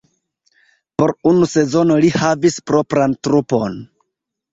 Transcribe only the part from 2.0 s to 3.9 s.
li havis propran trupon.